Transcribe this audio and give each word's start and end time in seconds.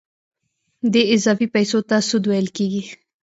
دې 0.93 1.03
اضافي 1.15 1.47
پیسو 1.55 1.79
ته 1.89 1.97
سود 2.09 2.23
ویل 2.27 2.47
کېږي 2.57 2.83